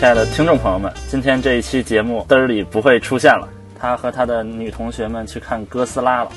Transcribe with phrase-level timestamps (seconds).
[0.00, 3.46] 亲爱的听众朋友们，今天这一期节目嘚儿里不会出现了，
[3.78, 6.32] 他和他的女同学们去看哥斯拉了。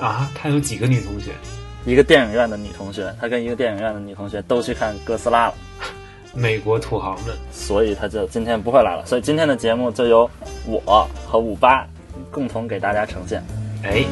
[0.00, 1.30] 啊，他有几个女同学？
[1.84, 5.54] 一个电影院的女同学，他跟一个电影院的女同学都去看哥斯拉了，
[6.34, 7.36] 美国土豪们。
[7.52, 9.06] 所以他就今天不会来了。
[9.06, 10.28] 所以今天的节目就由
[10.66, 11.86] 我和五八
[12.32, 13.40] 共同给大家呈现。
[13.84, 14.04] 哎，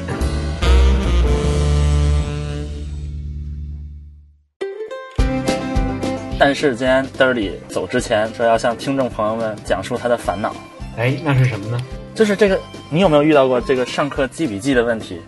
[6.46, 10.54] 但是今天嘚儿里走之前说要向听众朋友们讲述他的烦恼，
[10.98, 11.80] 哎，那是什么呢？
[12.14, 15.18] 就是这个，你有没有遇到过这个上课记笔记的问题？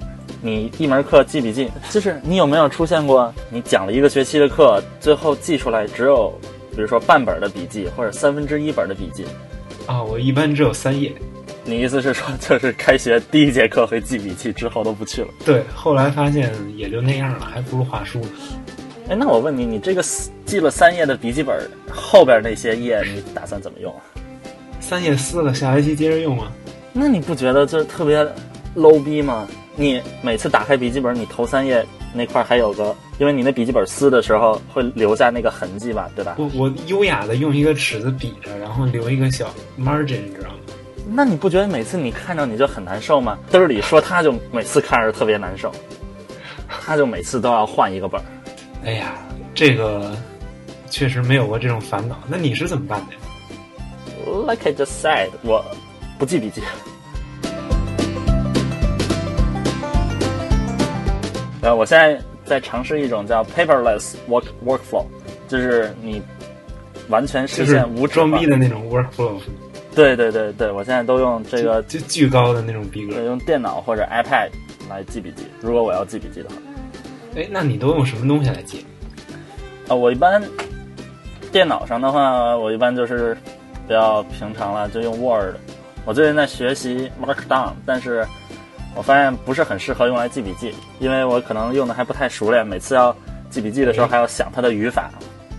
[0.43, 6.39] 你一门课记笔记，就是你有没有出现过，你讲了一个学期的课，最后记出来只有，
[6.73, 9.25] 比如说半本的笔记或者三分之一本的笔记？
[9.87, 11.11] 啊，我一般只有三页。
[11.65, 15.29] 你意思是说，就是开学第一节课会记笔记，之后都不去了？
[15.47, 18.29] 对，后来发现也就那样了，还不如画书呢。
[19.09, 20.03] 哎，那我问你，你这个
[20.45, 21.57] 记了三页的笔记本
[21.89, 24.03] 后边那些页，你打算怎么用啊？
[24.81, 26.51] 三页撕了，下学期接着用啊。
[26.93, 28.27] 那你不觉得这特别
[28.75, 29.47] low 逼吗？
[29.77, 36.35] 你每次打开笔记本，你头三页那块还有个，因为你那笔记本撕的时候会留下那个痕迹吧，对吧？
[36.39, 40.57] 我我优雅的用一个尺子比着，然后留一个小 margin，你知道吗？
[41.09, 43.39] 那你不觉得每次你看着你就很难受吗？
[43.53, 45.71] 嘚儿里说他就每次看着特别难受，
[46.67, 48.25] 他就每次都要换一个本儿。
[48.85, 49.15] 哎呀，
[49.55, 50.17] 这个
[50.89, 52.19] 确实没有过这种烦恼。
[52.29, 53.21] 那你是怎么办的呀
[54.47, 55.65] ？Like I just said，我
[56.19, 56.63] 不记笔记。
[61.63, 65.05] 呃，我现在在尝试一种叫 paperless work workflow，
[65.49, 66.23] 就是你
[67.09, 69.41] 完全实现无装逼的那种 workflow，
[69.95, 73.21] 对对对对，我现在都用这个就巨高的那种逼格。
[73.25, 74.51] 用电脑或者 iPad
[74.89, 75.45] 来记笔记。
[75.61, 76.55] 如果我要记笔记的话，
[77.37, 78.85] 哎，那你都用什么东西来记？
[79.89, 80.43] 啊、我一般
[81.53, 83.35] 电脑上的话，我一般就是
[83.87, 85.55] 比较平常了，就用 Word。
[86.07, 88.27] 我最近在学习 Markdown，但是
[88.97, 93.15] 我发现不是很适合用来记笔记，因为我可能用的还不太熟练，每次要
[93.51, 95.11] 记笔记的时候还要想它的语法。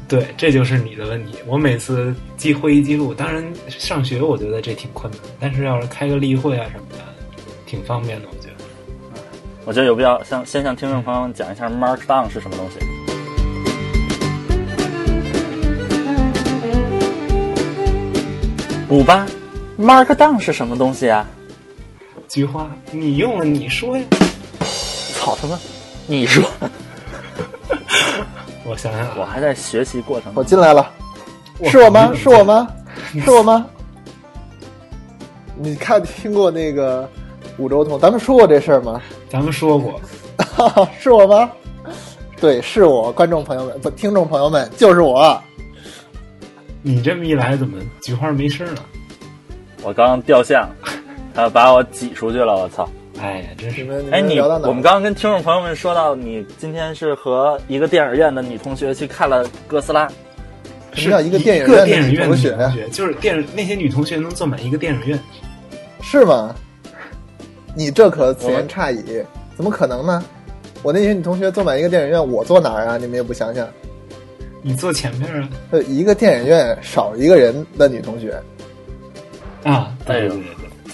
[0.07, 1.35] 对，这就是你的问题。
[1.46, 7.03] 我每次记会议记录，当然上学我觉得这挺困难，但是要是开个例会啊什么的，
[7.66, 8.28] 挺方便的。
[8.29, 8.47] 我觉得
[9.67, 12.79] 我觉得有必要向先向听众朋友们讲一下 Markdown 是什么东西。
[18.88, 19.25] 五八
[19.78, 21.28] ，Markdown 是什么东西啊？
[22.29, 24.05] 菊花，你用了你说呀。
[25.16, 25.59] 操他妈！
[26.05, 26.49] 你说，
[28.63, 30.41] 我想想啊，我还在学习过程我。
[30.41, 30.89] 进来了，
[31.66, 32.13] 是我吗？
[32.16, 32.69] 是我吗？
[33.22, 33.66] 是我吗？
[35.57, 37.09] 你看听过那个
[37.57, 39.01] 五洲同，咱们说过这事儿吗？
[39.30, 40.00] 咱们说过，
[41.00, 41.50] 是我吗？
[42.40, 45.42] 对，是我，观众朋友们不，听众朋友们，就是我。
[46.82, 48.82] 你这么一来，怎么菊花没声了？
[49.84, 50.70] 我刚刚掉线了，
[51.34, 52.88] 他把我挤出去了，我操！
[53.20, 54.40] 哎呀，真是你们哎，你？
[54.40, 60.08] 我们刚刚跟听众朋友们说到，你今天是和一个电影院的女同学去看了哥斯拉，
[60.94, 62.70] 什么叫一个电影个院的电影院的女女同学呀？
[62.70, 65.20] 同学，就是电影那些女同学能坐满一个电影院。
[66.02, 66.56] 是吗？
[67.78, 69.24] 你这可此言差矣，
[69.56, 70.26] 怎么可能呢？
[70.82, 72.98] 我那些女同学坐满一个电影院，我坐哪儿啊？
[72.98, 73.68] 你们也不想想，
[74.64, 75.50] 你坐前面啊？
[75.70, 78.36] 呃，一个电影院少一个人的女同学，
[79.64, 80.94] 啊，对对对对，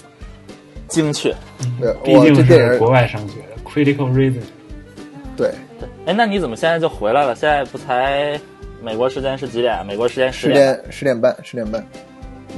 [0.86, 1.34] 精确。
[1.80, 4.42] 对，毕竟我这电影是国外上学，critical reason。
[5.38, 5.52] 对
[6.04, 7.34] 哎，那你怎么现在就回来了？
[7.34, 8.38] 现在不才
[8.82, 9.74] 美国时间是几点？
[9.74, 10.74] 啊美国时间十十点。
[10.74, 11.82] 点十点半，十点半，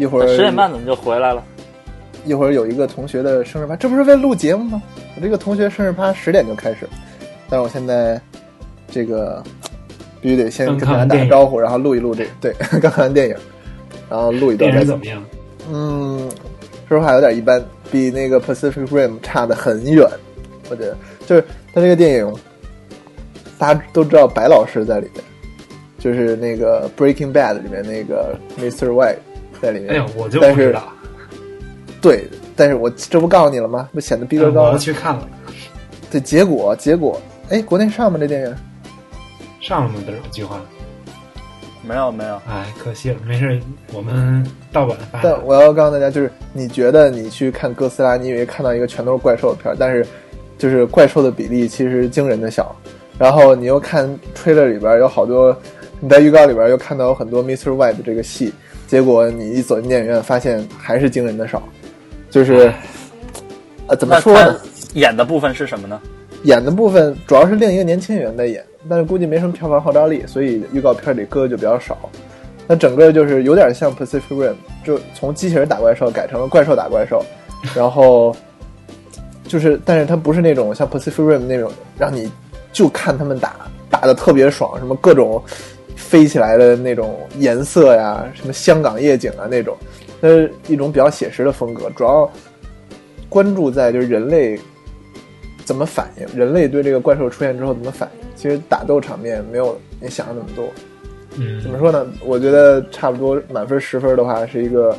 [0.01, 1.45] 一会儿十点半怎么就回来了？
[2.27, 4.83] 一会儿有一个同学的生日趴，这不是为了录节目吗？
[5.15, 6.87] 我这个同学生日趴十点就开始，
[7.49, 8.21] 但是我现在
[8.91, 9.43] 这个
[10.21, 13.37] 必须得先跟大家打个招呼，然后录一录这个对 刚看完电影，
[14.11, 15.71] 然后录一段再走电影怎么。
[15.71, 15.71] 样？
[15.73, 16.31] 嗯，
[16.89, 20.07] 说实话有点一般，比那个 Pacific Rim 差的很远。
[20.69, 22.35] 我觉得就是他这个电影，
[23.59, 25.25] 大家都知道白老师在里面，
[25.99, 28.89] 就是那个 Breaking Bad 里面那个 Mr.
[28.89, 29.19] White
[29.61, 29.91] 在里面。
[29.91, 30.93] 哎呀，我就但是不知道，
[32.07, 32.25] 对，
[32.55, 33.89] 但是我这不告诉你了吗？
[33.93, 34.79] 不显得逼格嗯我要高吗？
[34.79, 35.29] 去看了，
[36.09, 38.17] 对，结果结果，哎，国内上吗？
[38.17, 38.57] 这电影？
[39.61, 39.97] 上了吗？
[40.07, 40.61] 这菊花？
[41.83, 43.61] 没有没有，哎，可惜了，没事，
[43.93, 45.19] 我们盗版发。
[45.21, 50.07] 但我要告诉大家，就是你觉得你去看哥斯拉，你以为看到一个全都是怪兽的片儿，但是
[50.57, 52.75] 就是怪兽的比例其实惊人的小。
[53.19, 55.57] 然后你又看 trailer 里边有好多，
[55.99, 57.71] 你在预告里边又看到有很多 Mr.
[57.71, 58.53] White 这个戏，
[58.87, 61.63] 结果你一走进电影院，发现还是惊人的少。
[62.31, 62.73] 就是，
[63.87, 64.57] 呃，怎么说呢？
[64.95, 66.01] 演的部分是什么呢？
[66.43, 71.99] 演的部分主要是另一个年轻演员在演，但是估计没什么票房号召力，所以预告片里歌就比较少。
[72.69, 77.25] 那整个就是有点像 Pacific Rim，就从机器人打怪兽改成了怪兽打怪兽，
[77.75, 78.34] 然后
[79.47, 82.31] 就是，但是它不是那种像 Pacific Rim 那种让你
[82.72, 83.55] 就看他们打
[83.89, 85.43] 打的特别爽，什么各种
[85.95, 89.77] 飞起来的那种颜色呀，什么香港夜景啊那种，
[90.21, 92.30] 它是一种比较写实的风格，主要
[93.28, 94.59] 关注在就是人类
[95.65, 98.27] 怎么反应，人类对这个怪兽出现之后怎么反应。
[98.34, 100.68] 其实打斗场面没有你想的那么多。
[101.39, 102.07] 嗯，怎么说呢？
[102.24, 104.97] 我觉得差不多满分十分的话，是一个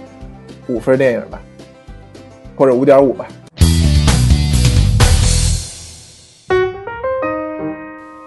[0.67, 1.41] 五分电影吧，
[2.55, 3.27] 或者五点五吧。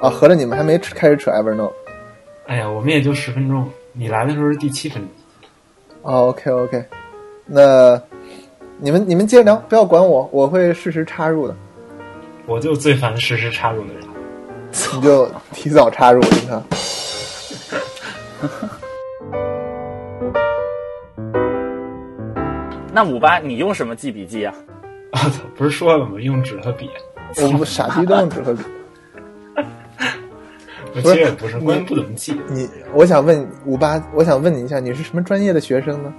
[0.00, 1.72] 啊，合着你们还没开始扯 Evernote
[2.46, 5.08] 哎呀，我们也就十分钟，你来的时候是第七分钟。
[6.02, 6.84] 哦？OK OK，
[7.46, 8.00] 那
[8.78, 11.54] 你们你们接着聊，不要管我，我会适时插入的。
[12.46, 14.02] 我就最烦实时插入的人。
[14.94, 16.62] 你就提早插入，你看。
[22.92, 24.52] 那五八你用什么记笔记啊？
[25.12, 26.18] 我操，不是说了吗？
[26.20, 26.88] 用纸和笔。
[27.42, 28.62] 我们傻逼都用纸和笔。
[30.94, 32.40] 我其实也不是，关键不怎么记。
[32.48, 36.12] 你，我想问五八，我想问你一下，你是什么专业的学生呢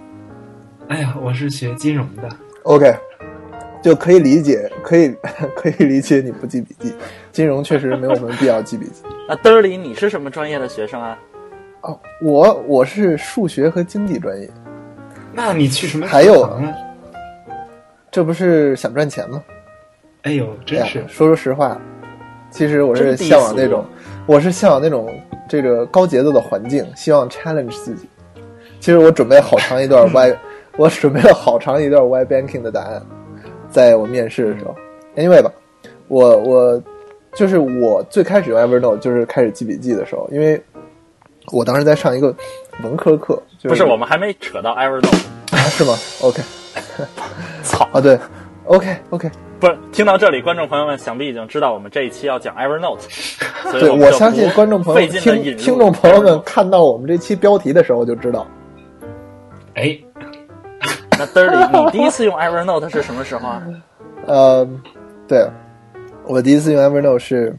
[0.87, 2.29] 哎呀，我是学金融的。
[2.63, 2.93] ？OK，
[3.81, 5.15] 就可以理解，可以
[5.55, 6.93] 可以理解你不记笔记。
[7.31, 9.03] 金融确实没有什么必要记笔记。
[9.27, 11.17] 那嘚儿里你是什么专业的学生啊？
[11.81, 14.49] 哦，我我是数学和经济专业，
[15.33, 16.61] 那你去什么还有？
[18.11, 19.41] 这不是想赚钱吗？
[20.23, 21.79] 哎呦，真是，说说实话，
[22.51, 23.85] 其实我是向往那种，
[24.27, 25.13] 我是向往那种
[25.49, 28.07] 这个高节奏的环境，希望 challenge 自己。
[28.79, 30.37] 其实我准备好长一段 Y，
[30.77, 33.01] 我准备了好长一段 Y banking 的答案，
[33.69, 34.75] 在我面试的时候。
[35.15, 35.51] Anyway 吧，
[36.07, 36.83] 我我
[37.33, 40.61] 就是我最开始用 Evernote 就是开始记笔记的时候，因为
[41.51, 42.33] 我当时在上一个
[42.83, 45.25] 文科课，就不是，我们还没扯到 Evernote。
[45.51, 46.41] 啊是吗？OK
[47.63, 47.87] 操！
[47.91, 48.17] 啊对
[48.65, 49.29] ，OK OK，
[49.61, 52.99] 不是，听到这里，观众朋友们想必已经知道我们这一期要讲 Evernote，
[53.79, 58.47] 对，我相信观众朋友听听众朋友们看到我们这期标题的时候就知道，
[59.75, 59.95] 哎，
[61.11, 63.63] 那嘚儿里，你第一次用 Evernote 是什么时候啊？
[64.25, 64.67] 呃，
[65.27, 65.47] 对，
[66.25, 67.55] 我第一次用 Evernote 是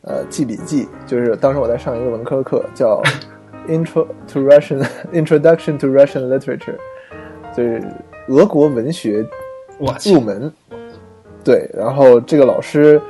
[0.00, 3.02] 呃记笔记，就是当时我在上一个文科课叫
[3.68, 4.82] Intro to Russian
[5.12, 6.78] Introduction to Russian Literature，
[7.54, 7.82] 就是
[8.28, 9.22] 俄国文学
[9.78, 10.50] 入，门。
[11.44, 13.00] 对，然后这个老师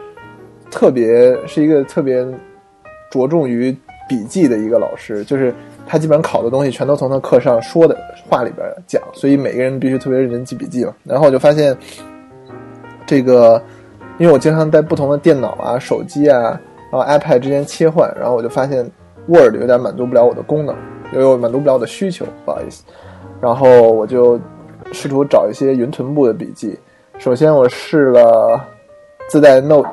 [0.71, 2.27] 特别是一个特别
[3.11, 3.77] 着重于
[4.09, 5.55] 笔记的一个老师，就是
[5.87, 7.95] 他基本上考的东西全都从他课上说的
[8.29, 10.95] 话里边讲，所以每个人必须特别认真记笔记嘛。
[11.05, 11.77] 然后我就发现，
[13.07, 13.63] 这个
[14.19, 16.59] 因为我经常在不同的电脑啊、手机啊，
[16.91, 18.79] 然后 iPad 之间切换，然后我就发现
[19.27, 20.75] Word 有点满足不了我的功能，
[21.13, 22.83] 又满足不了我的需求，不好意思。
[23.43, 24.41] 然后我就
[24.91, 26.79] 试图找一些云臀部的笔记。
[27.23, 28.61] 首先我试了
[29.29, 29.89] 自带 Note，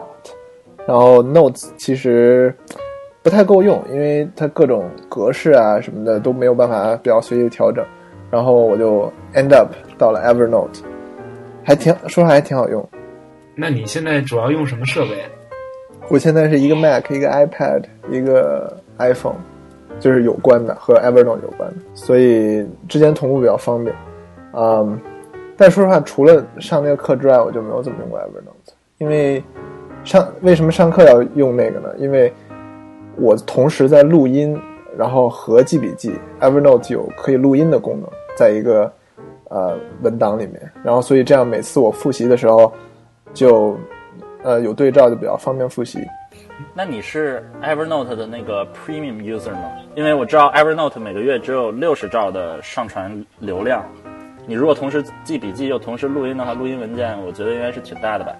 [0.88, 2.52] 然后 Notes 其实
[3.22, 7.86] 不太够用，因为它各种格式啊什么的都没有办法比较随意调整。
[8.32, 9.04] 然后我就
[9.36, 10.80] end up 到了 Evernote，
[11.64, 12.84] 还挺说实话还挺好用。
[13.54, 15.12] 那你现在主要用什么设备？
[16.10, 19.38] 我现在是一个 Mac，一个 iPad，一个 iPhone，
[20.00, 23.96] 就是有关的和 Evernote 有关的，所以之间同步比较方便。
[24.54, 25.00] 嗯，
[25.60, 29.44] 但说实话，除了上那个课之外，我就没有怎么用过 Evernote，因为
[30.06, 31.90] 上为什么上课要用那个呢？
[31.98, 32.34] 因为
[33.18, 34.58] 我同时在录音，
[34.98, 38.90] 然后和记笔记，Evernote 有可以录音的功能，在一个
[39.50, 42.74] 呃文档里面，然后所以这样每次我复习的时候
[43.34, 43.78] 就
[44.44, 46.00] 呃有对照，就比较方便复习。
[46.74, 49.70] 那你是 Evernote 的那个 Premium user 吗？
[49.96, 53.84] 因为我知道 Evernote 每个月只有六十兆的上传流量，
[54.50, 58.32] 你如果同时记笔记又同时录音的话，录音文件我觉得应该是挺大的吧？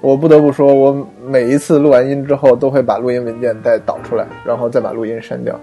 [0.00, 5.60] 我不得不说，我每一次录完音之后，都会把录音文件再导出来，然后再把录音删掉，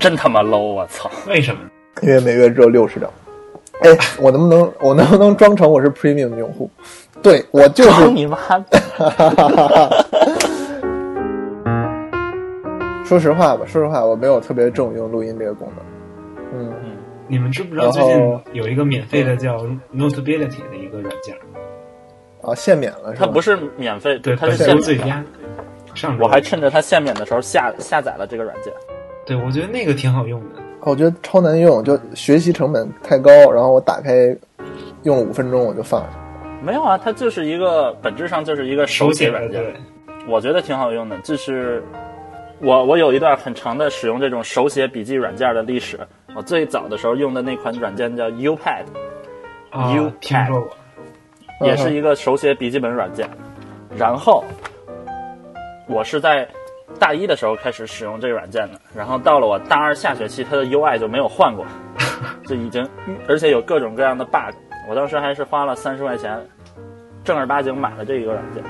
[0.00, 0.58] 真他妈 low！
[0.58, 1.08] 我操！
[1.30, 1.60] 为什么？
[2.02, 3.08] 因为每月只有六十张。
[3.82, 3.90] 哎，
[4.20, 6.68] 我能不能我能不能装成我是 Premium 用户？
[7.22, 8.36] 对我就是操你妈！
[13.06, 15.84] 说实话吧，说实话，我没有特别重用录音这个功能。
[16.54, 16.70] 嗯，
[17.32, 19.56] 你们知不知道最近有一个免费的叫
[19.96, 21.34] Notability 的一个软件？
[22.42, 23.24] 啊，限免了是吧？
[23.24, 25.24] 它不是免费，对，它是限最佳。
[25.94, 28.70] 上我还趁着它限免的时候下下载了这个软件。
[29.24, 30.62] 对，我觉得那个挺好用的。
[30.82, 33.30] 我觉得超难用，就学习成本太高。
[33.50, 34.36] 然后我打开
[35.04, 36.08] 用五分钟，我就放下。
[36.62, 39.74] 没有啊，它就是一个本质上就是一个手写软件，对，
[40.28, 41.16] 我觉得挺好用的。
[41.20, 41.82] 就是
[42.62, 45.98] 我我有一段很长的使用这种手写笔记软件的历史。
[46.32, 48.56] 我最早的时候用的那款软件叫 You，
[50.20, 53.28] 听说过，也是一个手写笔记本软件。
[53.98, 54.44] 然后
[55.88, 56.48] 我是在
[57.00, 61.66] 大一的时候开始使用这个软件的，然后到了我大二下学期，它的 UI 就没有换过，
[62.46, 62.88] 就已经，
[63.28, 64.54] 而且有各种各样的 bug。
[64.88, 66.40] 我当时还是花了三十块钱，
[67.24, 68.62] 正儿八经买了这一个软件。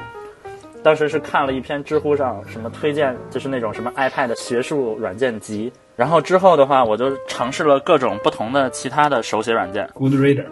[0.83, 5.73] 当时是看了一篇知乎上什么推荐，就是那种什么 iPad 学术软件集。
[5.95, 9.89] 然后之后的话，我就尝试了各种不同的其他的手写软件。
[9.95, 10.47] Good Reader，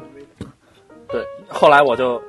[1.08, 2.22] 对，后来我就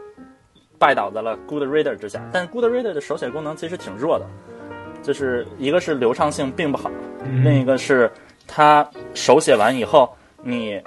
[0.79, 2.27] 拜倒在了 Good Reader 之下。
[2.31, 4.25] 但 Good Reader 的手写功能其实挺弱的，
[5.03, 6.89] 就是一个是流畅性并不好，
[7.23, 8.09] 嗯另一个是
[8.47, 10.09] 它手写完以后，
[10.41, 10.81] 你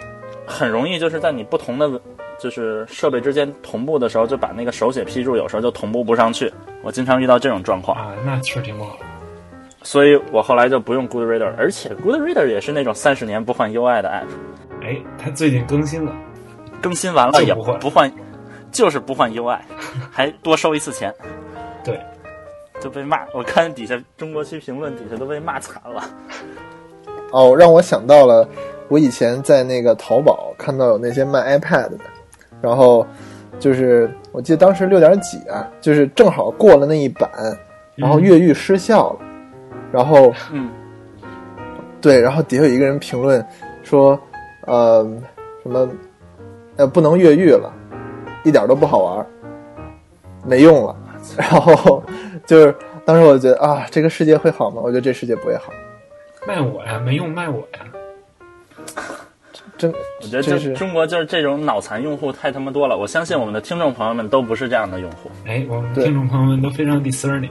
[0.46, 2.00] 很容易就是在你不同的
[2.44, 6.52] 就是设备之间同步的时候，就把那个手写批注有时候就同步不上去。
[6.82, 8.98] 我经常遇到这种状况，啊，那确实挺不好。
[9.82, 16.12] 所以我后来就不用 Good Reader，而且 Good Reader 也是那种三十年不换 UI 的 app，哎，它最近更新了，
[16.82, 18.12] 更新完了也不换不换，
[18.70, 19.58] 就是不换 UI，
[20.12, 21.10] 还多收一次钱。
[21.82, 21.98] 对，
[22.78, 26.02] 就被骂，我看底下中国区评论底下都被骂惨了。
[27.32, 28.46] 哦，让我想到了
[28.88, 31.98] 我以前在那个淘宝看到有那些卖 iPad 的，
[32.64, 33.06] 然后
[33.58, 37.30] 就是我记得当时六点几啊，就是正好过了那一版，
[37.94, 39.18] 然后越狱失效了，
[39.92, 40.70] 然后嗯，
[42.00, 43.44] 对，然后底下有一个人评论
[43.82, 44.18] 说，
[44.62, 45.06] 呃，
[45.62, 45.86] 什么
[46.76, 47.70] 呃不能越狱了，
[48.44, 49.26] 一点都不好玩，
[50.46, 50.96] 没用了。
[51.36, 52.02] 然后
[52.46, 54.80] 就是当时我觉得啊，这个世界会好吗？
[54.82, 55.70] 我觉得这世界不会好，
[56.46, 57.84] 卖我呀，没用卖我呀。
[59.76, 62.96] 真我觉得真就是中国就是这种脑残用户太他妈多了。
[62.96, 65.30] 我相信我们的听众朋友们都不是这样的用户。
[65.46, 67.50] 哎，我们对听众朋友们都非常 discerning。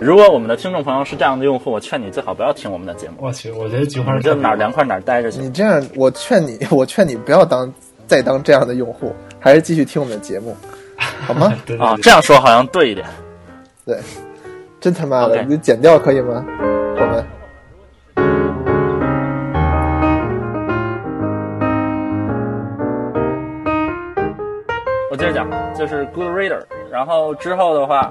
[0.00, 5.40] 如果我们的听众朋友是这样的用户，我劝你最好不要听我们的节目，我去，我觉得菊花你就哪儿凉快哪儿待着去。
[5.40, 7.72] 你这样，我劝你， 我劝你不要当
[8.06, 10.56] 再当这样的用户，还是继续听我们的节目，
[10.96, 11.46] 好吗？
[11.52, 13.06] 啊，对对对这样说好像对一点。
[13.84, 13.98] 对，
[14.80, 16.44] 真他妈的你剪掉可以吗？
[25.20, 28.10] 接着讲，就是 Good Reader，然后之后的话，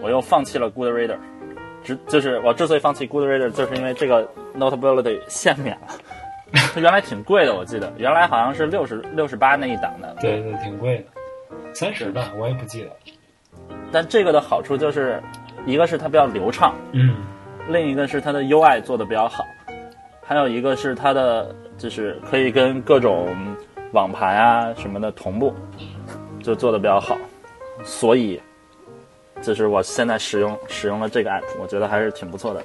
[0.00, 1.18] 我又放弃了 Good Reader，
[1.82, 4.26] 之就是我之所以放弃 Good Reader，就是因为这个
[4.58, 5.88] Notability 限免了，
[6.72, 7.92] 它 原来挺贵的，我记得。
[7.98, 11.04] 原来好像是六十六十八那一档的，对对，挺贵的，
[11.74, 12.90] 三十吧，我也不记得。
[13.92, 15.22] 但这个的好处就是，
[15.66, 17.16] 一个是它比较流畅，嗯，
[17.68, 19.44] 另一个是它的 UI 做的比较好，
[20.24, 23.28] 还有一个是它的就是可以跟各种
[23.92, 25.54] 网盘啊什么的同步，
[26.44, 27.16] 就做的比较好，
[27.82, 28.40] 所以
[29.42, 32.62] 就是我现在使用使用了这个 app，我觉得还是挺不错的，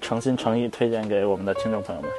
[0.00, 2.10] 诚心诚意推荐给我们的听众朋友们。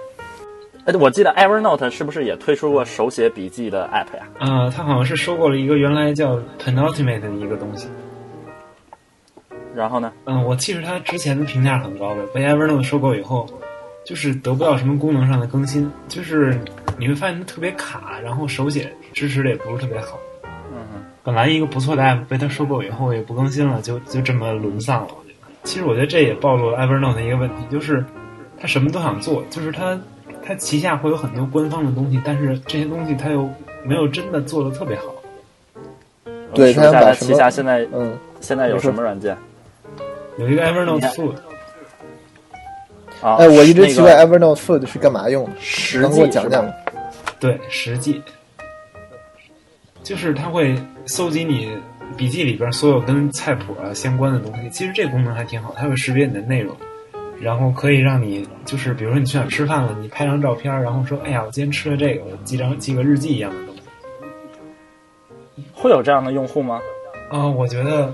[0.85, 4.27] 哎，我记得 Evernote 是不是也推出过手写笔记的 app 呀？
[4.39, 7.89] 啊，他好像是收购了一个原来叫 Penultimate 的一个东西。
[9.75, 10.11] 然后呢？
[10.25, 13.45] 嗯，我记得它之前的评价很高的，被 Evernote 收购以后，
[14.05, 16.57] 就是得不到什么功能上的更新，就是
[16.97, 20.17] 你会发现它特别卡，然后手写支持的也不是特别好。
[21.27, 25.07] 嗯，本来一个不错的 app 被他收购以后也不更新了，就就这么沦丧了。
[25.09, 28.03] 我觉得，其实我觉得这也暴露了 Evernote 的一个问题，就是
[28.57, 29.99] 他什么都想做，就是他
[30.45, 33.49] 他旗下会有很多官方的东西，但是这些东西他又
[33.83, 35.03] 没有真的做的特别好。
[36.53, 39.37] 对我数一下它旗下现在嗯，现在有什么软件
[40.37, 41.33] 有一个 Evernote Food，
[43.21, 43.35] 啊？
[43.35, 46.71] 哎，我一直奇怪 Evernote Food 是干嘛用的，实能给我际讲讲吗？
[47.37, 48.23] 对，实际
[50.07, 50.73] 就是它会
[51.05, 51.69] 搜集你
[52.15, 54.69] 笔记里边所有跟菜谱啊相关的东西。
[54.69, 56.73] 其实这个功能还挺好，它会识别你的内容，
[57.41, 63.81] 然后可以让你就是比如说你去哪儿吃饭了，你拍张照片，然后说，哎呀，我今天吃了这个，我记张记个日记一样的东西。
[65.73, 66.79] 会有这样的用户吗？
[67.29, 68.09] 啊、我觉得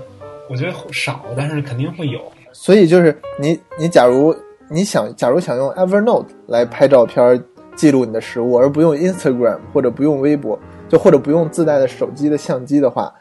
[0.50, 2.20] 我觉得少，但是肯定会有。
[2.52, 4.34] 所以就是你你假如
[4.68, 7.40] 你想假如想用 Evernote 来拍照片
[7.76, 13.12] 记录你的食物，而不用 Instagram 或者不用微博，就或者不用自带的手机的相机的话，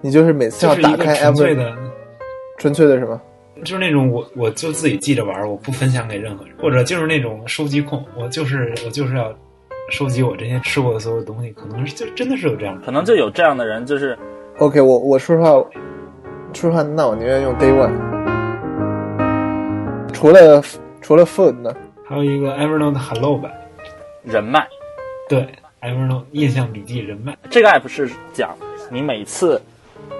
[0.00, 1.74] 你就是每次要打开纯粹的，
[2.58, 3.20] 纯粹的什么？
[3.64, 9.34] 就是那种我我就自己记着玩儿，我不分享给任何人，或者就是那种收集控，我就是我就是要
[9.90, 12.86] 收集我这些吃过的所有东西，可能是就真的是有这样的。
[12.86, 14.16] 可能就有这样的人，就是
[14.58, 17.92] OK，我我说实话，说实话，那我宁愿用 Day One。
[20.12, 20.62] 除了
[21.00, 21.74] 除了 Food 呢？
[22.04, 23.52] 还有一个 Evernote Hello 版，
[24.22, 24.66] 人脉。
[25.28, 25.46] 对
[25.80, 28.56] Evernote 印象笔记人脉，这个 app 是讲
[28.90, 29.60] 你每次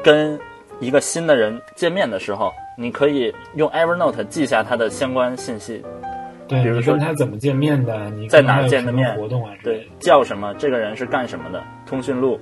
[0.05, 0.39] 跟
[0.79, 5.85] 一个新的人见面的时候，你可以用 Evernote 记下他的相关信息，
[6.47, 12.39] 对，比如说跟他怎么见面的，你在哪见的面活动啊对，叫什么，这个人是干什么的，通讯录，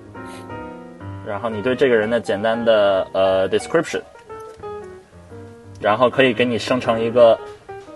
[1.26, 4.02] 然后你对这个人的简单的呃 description，
[5.80, 7.38] 然后可以给你生成一个，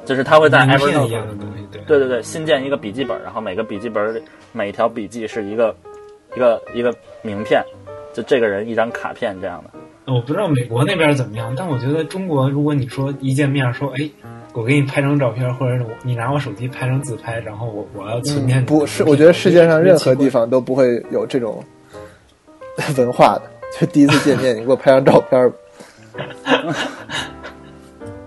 [0.04, 1.82] 就是他会在 Evernote 一样的东西，对。
[1.82, 5.74] 对对对，新建一个笔记本，然后每个笔记本里每一条笔记是一个
[6.34, 7.62] 一个一个名片，
[8.12, 9.70] 就这个人一张卡片这样的。
[10.12, 14.10] 我不知道美国那边怎么样，但我觉得中国，如果你说一见面说，哎，
[14.52, 21.62] 我给你拍张照片，或者我你拿我手机拍张自拍，然后我我要存不是，我觉得世界上任何地方都不会有这种
[22.96, 23.42] 文化的。
[23.78, 25.56] 就第一次见面，你给我拍张照片吧。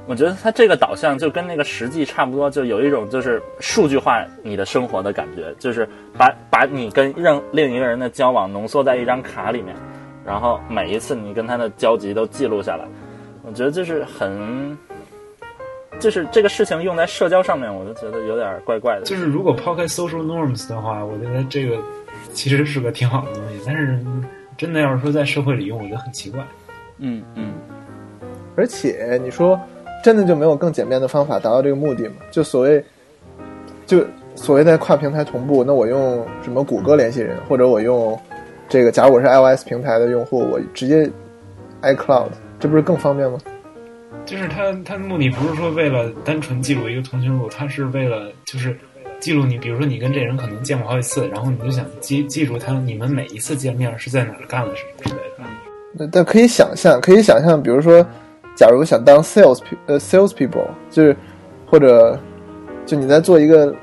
[0.06, 9.76] 我觉得它这个导向就跟那个实际差不多，就有一种就是数据化你的生活的感觉，就是把把你跟任另一个人的交往浓缩在一张卡里面，
[10.26, 12.86] 然后每一次你跟他的交集都记录下来。
[13.44, 14.78] 我觉得就是很，
[16.00, 19.06] 就是这个事情用在社交上面，我就觉得有点怪怪的。
[19.06, 21.78] 就是如果抛开 social norms 的话，我觉得这个
[22.34, 24.00] 其实是个挺好的东西，但是
[24.58, 26.42] 真的要是说在社会里用，我觉得很奇怪。
[27.00, 27.54] 嗯嗯，
[28.56, 29.60] 而且你说，
[30.04, 32.16] 真的就没有更简便的方法达到这个目的吗？
[32.30, 32.84] 就所谓，
[33.88, 34.06] 就
[34.36, 38.20] 所谓的跨平台同步，那我用什么谷歌联系人，或者我用
[38.68, 41.10] 这个，假如我是 iOS 平台的用户，我直接
[41.82, 42.28] iCloud，
[42.60, 43.40] 这不是更方便吗？
[44.26, 48.78] 就是它它的目的不是说为了单纯记录一个通讯录，它是为了就是
[49.20, 55.44] 记录你，比如说你跟这人可能见过好几次，然后你就想记记住他你们每一次见面是在哪儿干了什么之类的。
[55.94, 58.06] 那但可以想象，可以想象，比如说，
[58.56, 61.16] 假如想当 sales 呃 sales people，就是
[61.66, 62.20] 或者
[62.86, 63.74] 就你在做一个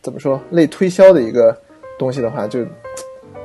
[0.00, 1.56] 怎么说类推销的一个
[1.98, 2.60] 东西的话，就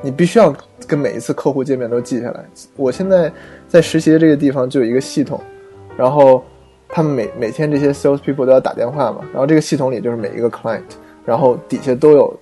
[0.01, 0.55] 你必须要
[0.87, 2.45] 跟每一次客户见面都记下来。
[2.75, 3.31] 我现在
[3.67, 5.39] 在实习的这个地方就有一个系统，
[5.95, 6.43] 然后
[6.89, 10.81] 他们每每天这些 sales people 都要打电话嘛，然后这个系统里就是每一个 client，
[11.25, 12.39] 然后底下都有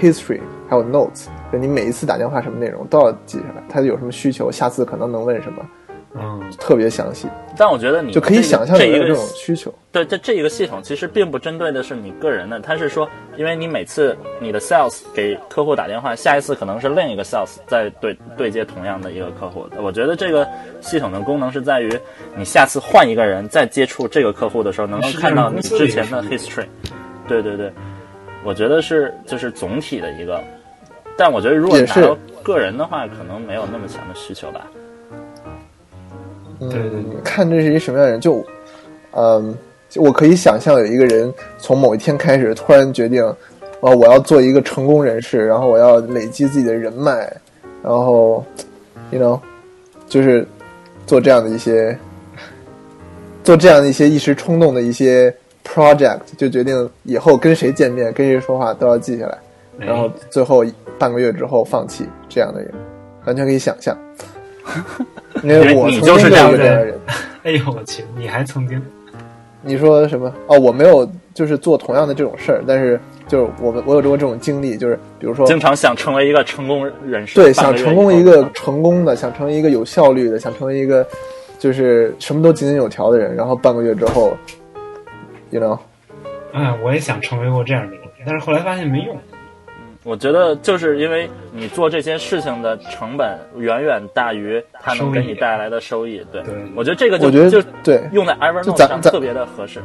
[0.00, 5.62] history，还有 notes，就你每一次打电话什么内容都要记下来，他有什么需求，下次可能能问什么，
[6.14, 9.72] 嗯，特别详细，但我觉得你就可以想象这一个这种需求。
[9.90, 19.66] 对，这这一个系统其实并不针对的是你个人的，它是说，因为你每次你的 sales 给客户打电话，下一次可能是另一个 sales 在对对接同样的一个客户。
[19.78, 20.46] 我觉得这个
[20.82, 21.98] 系统的功能是在于，
[22.36, 26.66] 你下次换一个人再接触这个客户的时候，能够看到你之前的 history。
[27.26, 27.72] 对对对，
[28.44, 30.38] 我觉得是就是总体的一个，
[31.16, 34.66] 但我觉得如果也是拿到个人的话，可能没有那么强的需求吧。
[36.62, 37.20] 嗯，对对对。
[37.24, 38.44] 看这是一什么样的人，就，
[39.10, 39.54] 嗯，
[39.88, 43.22] 就我可以想象有一个人从某一天开始突然决定，
[43.80, 47.30] 哦，我要做一个成功人士，然后我要累积自己的人脉，
[47.82, 48.44] 然后
[49.10, 49.40] ，you know，
[50.06, 50.46] 就是
[51.06, 51.98] 做这样的一些，
[53.42, 55.34] 做这样的一些一时冲动的一些
[55.66, 59.38] project，就决定以后跟谁见面、跟谁说话都要记下来，
[59.80, 59.86] 哎。
[59.86, 60.64] 然后最后
[60.98, 62.72] 半个月之后放弃这样的人，
[63.26, 63.96] 完全可以想象。
[65.42, 67.00] 因为我你曾经就是这样的人一个这样的人。
[67.42, 68.80] 哎呦我去，你还曾经
[69.62, 70.32] 你说什么？
[70.46, 81.06] 哦，我没有，就是做同样的这种事儿，但是就是我们我有过这种经历，就是比如说，经常想成为一个成功人士，对，想成功一个成功的，想成为一个有效率的，想成为一个
[81.58, 84.36] 就是什么都井井有条的人，然后半个月之后
[85.50, 85.78] ，you know，
[86.52, 89.16] 啊，我也想成为过这样的人，但是后来发现没用。
[90.04, 96.20] 我觉得就是因为你做这些事情的成本远远大于它能给你带来的收益。
[96.32, 99.80] 对，对我觉得这个就我觉得就对，用在就 Evernote 上特别的合适。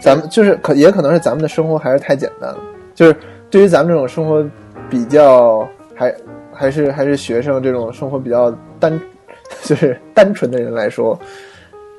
[0.00, 2.58] 咱们就是可也可能是咱们的生活还是太简单了，
[2.94, 3.16] 就是
[3.50, 4.48] 对于咱们这种生活
[4.88, 6.14] 比较还
[6.54, 9.00] 还是还是学生这种生活比较单
[9.64, 11.18] 就是单纯的人来说，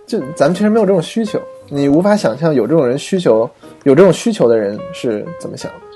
[0.08, 3.49] 就咱们其实没有这种需求，你无法想象有这种人需求
[3.84, 5.88] 有这种需求的人是怎么想的。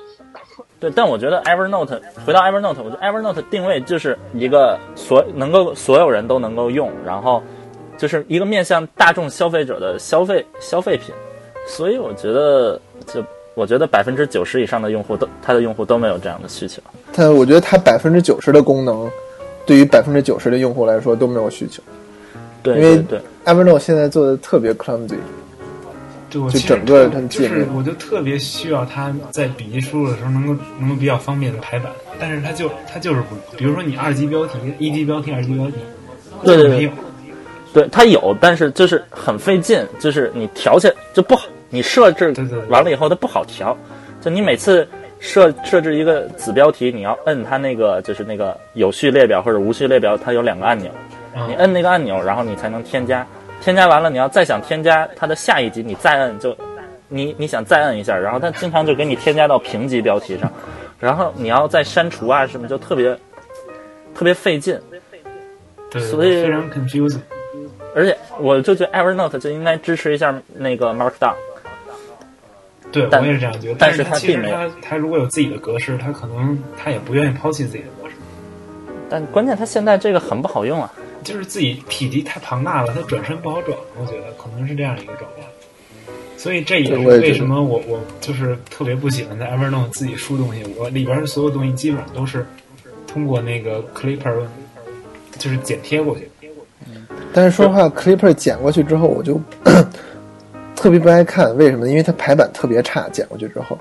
[0.83, 7.41] 对，但我觉得 Evernote 回到 Evernote，我觉得 Evernote 定位就是一个所能够所有人都能够用，然后
[7.97, 11.15] 就是一个面向大众消费者的消费消费品，
[11.65, 13.23] 所以我觉得就
[13.55, 16.81] 我觉得百分之九十以上的用户都他的用户都没有这样的需求。
[17.13, 19.09] 它我觉得它百分之九十的功能，
[19.65, 21.81] 对于百分之九十的用户来说都没有需求。
[22.61, 25.15] 对因为对对，Evernote 现在做的特别 clumsy，就
[26.33, 35.73] 对我其实整个它就界面是我就特别需要它在笔记输入的时候能够能够比较方便的排版，但是它就它就是不，比如说你二级标题、一级标题、二级标题，
[36.43, 36.91] 对对对没有。
[37.71, 43.77] 对它有，但是就是很费劲，就是你调起来就不好，你设置对对对完了以后它不好调，
[44.21, 44.87] 就你每次
[45.19, 50.91] 设设置一个子标题，你要摁它那个就是那个有序列表或者无序列表，它有两个按钮，
[51.35, 53.25] 嗯你摁那个按钮，然后你才能添加。
[53.63, 56.55] 添加完了，你要再想添加它的下一级，你再摁就，
[57.07, 60.51] 你你想再摁一下，然后它经常就给你添加到评级标题上，
[60.99, 63.17] 然后你要再删除啊什么，就特别
[64.13, 64.77] 特别费劲。
[65.89, 67.21] 对，所以非常 confusing。
[67.95, 71.35] 而且我就觉得 Evernote 就应该支持一下那个 Markdown。
[72.91, 73.75] 对，我也是这样觉得。
[73.79, 78.15] 但是它并没有他他如果有自己的格式，它可能它也不愿意抛弃自己的格式，
[79.09, 80.91] 但关键它现在这个很不好用啊。
[81.23, 83.77] 就是自己体积太庞大了，他转身不好转。
[83.99, 85.47] 我觉得可能是这样一个状况。
[86.37, 90.61] 所以这也是为什么我我就是特别不喜欢在 Evernote 自己输东西。
[90.77, 92.45] 我里边的所有东西基本上都是
[93.07, 94.45] 通过那个 Clipper
[95.37, 96.29] 就是剪贴过去。
[97.33, 99.39] 但是说实话，Clipper 剪过去之后，我就
[100.75, 101.55] 特别不爱看。
[101.55, 101.87] 为什么？
[101.87, 103.77] 因为它排版特别差，剪过去之后。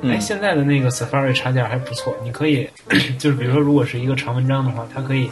[0.00, 2.68] 嗯哎，现在的那个 Safari 插件还不错，你可以
[3.18, 5.30] 就是比如说，如果是一个长文章的话，它可以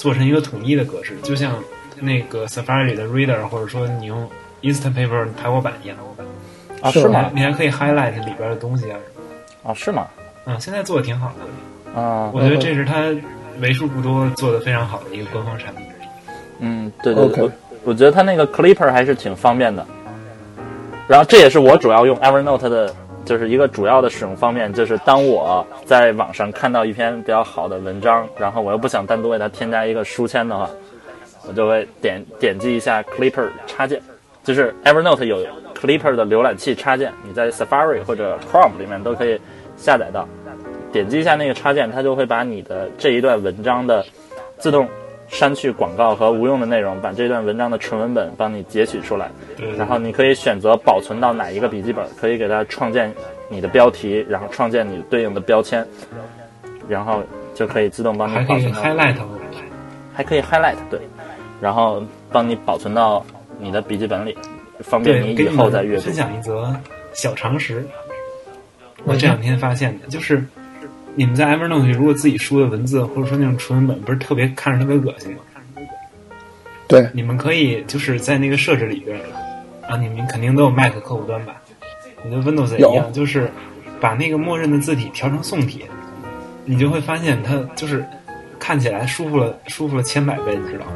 [0.00, 1.52] 做成一个统一的格式，就像
[2.00, 4.26] 那个 Safari 里的 Reader，或者说你用
[4.62, 5.96] Instant Paper 排过版一样。
[6.80, 7.30] 啊，是吗是吗？
[7.34, 8.96] 你还可以 highlight 里边的东西啊。
[9.62, 10.08] 啊，是吗？
[10.46, 11.30] 嗯，现在做的挺好
[11.94, 13.14] 的，啊，我觉得这是它
[13.60, 16.08] 为数不多做的非常好的一个官方产品之一。
[16.60, 17.52] 嗯，对对对，我
[17.84, 19.86] 我觉得它那个 Clipper 还是挺方便的。
[21.06, 22.94] 然后这也是我主要用 Evernote 的，
[23.30, 30.68] 就是一个主要的使用方面，就是当我在网上看到一篇比较好的文章，然后我又不想单独为它添加一个书签的话，
[31.46, 34.02] 我就会点点击一下 Clipper 插件，
[34.42, 35.46] 就是 Evernote 有
[35.80, 39.40] Clipper 的浏览器插件，你在 Safari 或者 Chrome 里面都可以
[39.76, 40.26] 下载到。
[40.90, 44.04] 点击一下那个插件，它就会把你的这一段文章的
[44.58, 44.88] 自动
[45.30, 49.30] 删去广告和无用的内容，把这段文章的纯文本帮你截取出来。
[49.78, 53.12] 然后你可以选择保存到哪一个笔记本，可以给它创建
[53.48, 55.86] 你的标题，然后创建你对应的标签，
[56.88, 57.22] 然后
[57.54, 59.16] 就可以自动帮你还可以，highlight
[60.12, 61.00] 还可以 highlight 对，
[61.60, 63.24] 然后帮你保存到
[63.58, 64.36] 你的笔记本里，
[64.80, 66.14] 方便，你以后再阅读分。
[66.14, 66.74] 享一则
[67.12, 67.86] 小常识，
[69.04, 70.44] 我这两天发现的，就是
[71.16, 75.38] 你们在 Evernote 里如果自己输的文字或者说那种纯文本，不是特别看着特别恶心吗？
[76.88, 79.20] 对，你们可以就是在那个设置里边
[79.88, 81.56] 啊，你们肯定都有 Mac 客户端吧？
[82.24, 83.50] 你的 Windows 也一样，就是
[84.00, 85.84] 把那个默认的字体调成宋体，
[86.64, 88.04] 你就会发现它就是
[88.58, 90.92] 看起来舒服了，舒服了千百倍，你知道吗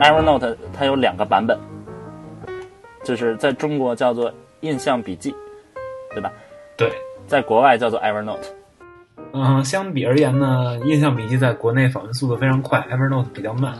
[0.00, 1.58] ？Evernote 它有两个版本，
[3.02, 5.34] 就是在中国叫做印象笔记，
[6.12, 6.30] 对吧？
[6.76, 6.90] 对，
[7.26, 8.46] 在国外叫做 Evernote。
[9.32, 13.74] 嗯，相比而言呢，印象笔记在国内访问速度非常快，Evernote 比较慢。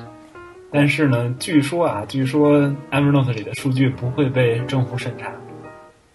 [0.70, 5.30] 但是呢，据说啊，据说 Evernote 里的数据不会被政府审查。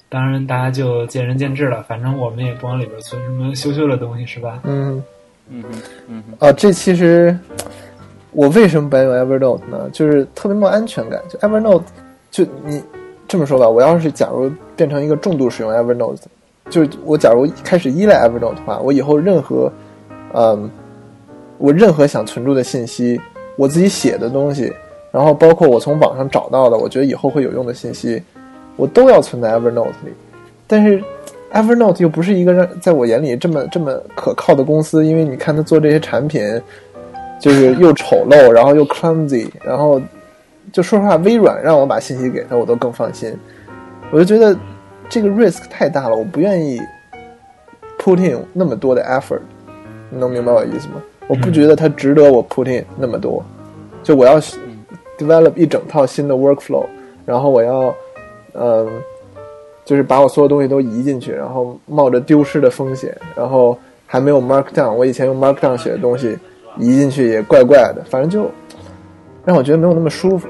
[0.09, 1.83] 当然，大家就见仁见智了。
[1.83, 4.59] 反正我们也不往里边存什么羞羞的东西，是吧？
[4.63, 5.01] 嗯，
[5.47, 5.63] 嗯，
[6.07, 7.37] 嗯，啊，这其实
[8.31, 9.89] 我为什么不爱用 Evernote 呢？
[9.93, 11.21] 就是特别没有安全感。
[11.29, 11.83] 就 Evernote，
[12.31, 12.83] 就你
[13.27, 16.23] 这么说吧，我要是假如变成一个重度使用 Evernote，
[16.69, 19.71] 就是我假如开始依赖 Evernote 的话，我以后任何，
[20.34, 20.69] 嗯，
[21.58, 23.19] 我任何想存住的信息，
[23.58, 24.71] 我自己写的东西，
[25.12, 28.21] 然后包括我从网上找到的，我觉得以后会有用的信息，
[28.75, 30.13] 我都要存在 Evernote 里。
[30.67, 31.03] 但是
[31.51, 36.41] Evernote 又不是一个让在我眼里这么这么可靠的公司，因为你看他做这些产品，
[37.41, 39.99] 就是又丑陋，然后又 clumsy，然后
[40.71, 43.36] 就说实话，微软让我把信息给他，我都更放心。
[44.12, 44.55] 我就觉得
[45.09, 46.79] 这个 risk 太大了，我不愿意
[47.97, 49.41] put in 那么多的 effort。
[50.11, 51.01] 你能明白我的意思吗？
[51.27, 53.43] 我不觉得它值得我 put in 那么多。
[54.01, 54.39] 就我要
[55.17, 56.85] develop 一整套新的 workflow，
[57.25, 57.93] 然后我要，
[58.53, 58.87] 嗯、
[59.83, 66.37] 就是把我所有东西都移进去，然后冒着丢失的风险，然后还没有 Markdown，我以前用 Markdown 写的东西
[66.77, 68.49] 移进去也怪怪的，反正就
[69.43, 70.47] 让我觉得没有那么舒服。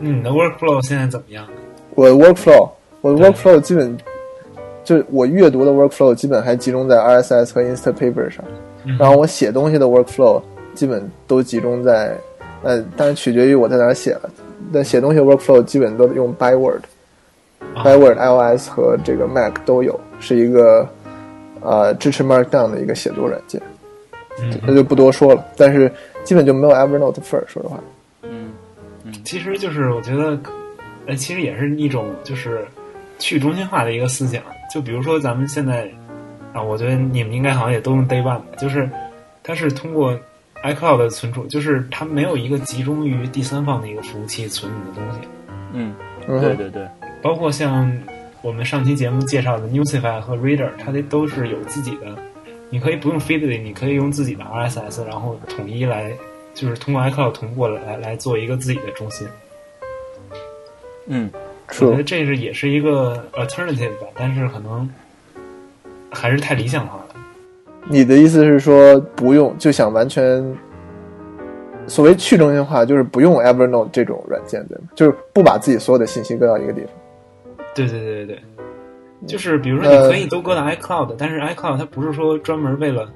[0.00, 1.44] 嗯，你的 workflow 现在怎么样？
[1.94, 2.70] 我的 workflow，
[3.04, 3.94] 我的 workflow 基本
[4.82, 8.42] 就我阅读的 workflow 基本还集中在 RSS 和 Instapaper 上，
[8.86, 10.40] 嗯然后我写东西的 workflow
[10.72, 12.16] 基本都集中在，
[12.62, 14.30] 呃，当然取决于我在哪写了，
[14.72, 16.80] 但写东西的 workflow 基本都用 Byword。
[17.74, 20.88] 啊 Byword iOS 和这个 Mac 都有，是一个
[21.60, 23.60] 呃支持 Markdown 的一个写作软件，
[24.40, 25.44] 嗯那就不多说了。
[25.58, 25.92] 但是
[26.24, 27.78] 基本就没有 Evernote 份儿，说实话。
[28.22, 28.50] 嗯
[29.24, 30.38] 其实就是我觉得，
[31.06, 32.64] 呃，其实也是一种就是
[33.24, 34.42] 去中心化的一个思想。
[34.70, 35.90] 就比如说咱们现在
[36.52, 38.90] 啊，我觉得你们应该好像也都用 Day One，吧就是
[39.42, 40.14] 它是通过
[40.62, 45.28] iCloud 的存储，就是它没有一个集中于第三方的一个服务器存你的东西。
[45.72, 45.94] 嗯，
[46.26, 46.86] 对对对，
[47.22, 47.90] 包括像
[48.42, 52.18] 我们上期节目介绍的 Newsify 和 Reader，它这都是有自己的
[52.68, 56.12] 你可以不用 Feedly，你可以用自己的 RSS，然后统一来，
[56.52, 59.26] 就是通过 iCloud 同步来来来做一个自己的中心。
[61.06, 61.30] 嗯，
[61.68, 64.88] 我觉得这是也是一个 alternative 吧，但是可能
[66.10, 67.16] 还是太理想化了。
[67.88, 70.42] 你的意思是说不用就想完全
[71.86, 74.84] 所谓去中心化，就是不用 Evernote 这种软件，对吗？
[74.94, 76.90] 就是不把自己所有的信息搁到一个地方。
[77.74, 78.42] 对对对对对，
[79.26, 83.10] 就是比如说你可以都搁到 iCloud，、但是 iCloud 它不是说专门为了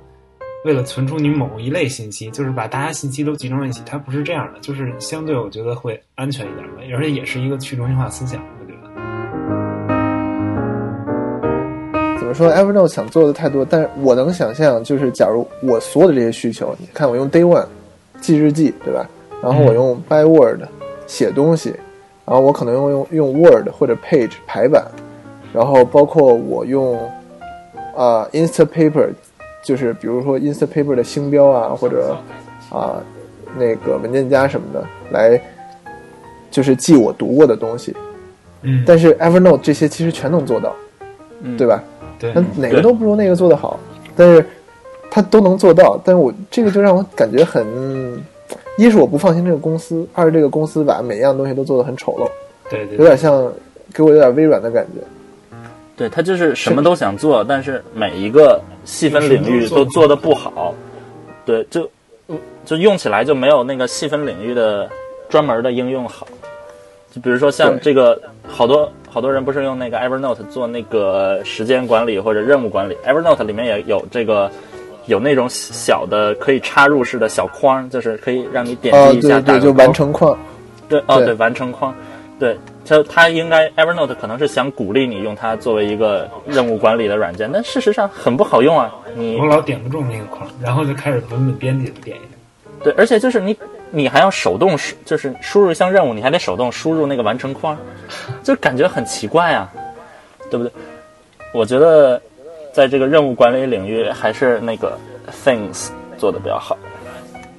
[0.64, 8.78] 为了存储你某一类信息，就是把大家信息都集中在一起，它不是这样的，就是相对我觉得会安全一点吧，而且也是一个去中心化思想，我觉得。
[12.18, 17.66] 怎么说？Evernote 想做的太多，但是我能想象，就是假如我所有的这些需求，你看我用 Day One
[18.20, 19.08] 记日记，对吧？
[19.40, 20.62] 然后我用 By Word
[21.06, 21.72] 写东西，
[22.26, 24.84] 然后我可能用用用 Word 或者 Page 排版，
[25.54, 26.98] 然后包括我用
[27.96, 29.10] 啊、Instapaper，
[29.62, 32.16] 就是比如说 Instapaper 的星标啊，或者
[32.70, 33.02] 啊、
[33.56, 35.40] 那个文件夹什么的，来
[36.50, 37.94] 就是记我读过的东西。
[38.62, 40.74] 嗯，但是 Evernote 这些其实全能做到，
[41.42, 41.82] 嗯对吧？
[42.18, 43.78] 对它哪个都不如那个做得好，
[44.16, 44.44] 但是
[45.10, 46.00] 它都能做到。
[46.04, 47.64] 但是我这个就让我感觉很，
[48.76, 52.28] 一是我不放心这个公司，二是这个公司把每一样东西都做得很丑陋，
[52.68, 53.50] 对对有点像
[53.94, 55.00] 给我有点微软的感觉。
[55.98, 60.72] 对他就是什么都想做，但是每一个细分领域都做的不好，
[61.44, 61.90] 对，就
[62.64, 64.88] 就用起来就没有那个细分领域的
[65.28, 66.26] 专门的应用好。
[67.12, 74.50] 就比如说像这个，好多好多人不是用那个 Evernote 做那个时间管理或者任务管理，Evernote 里面也有这个。
[75.06, 80.38] 有那种小的可以插入式的小框，就是可以让你点哦，击一下，对对，就打个完成框。
[80.86, 81.94] 对，哦，对对，完成框，
[82.38, 82.54] 对，
[82.88, 88.92] 它它应该 Evernote 可能是想鼓励你用它作为一个任务管理的软件，但事实上很不好用啊。
[89.14, 92.30] 你我老点不中那个框，然后就开始文本编辑的点一点。
[92.82, 93.56] 对，而且就是你
[93.90, 97.76] 你还要手动输，就是输入一项任务，你还得手动输入那个完成框，
[98.42, 99.70] 就感觉很奇怪啊，
[100.50, 100.72] 对不对？
[101.52, 102.20] 我觉得
[102.72, 104.96] 在这个任务管理领域，还是那个
[105.44, 106.78] Things 做的比较好。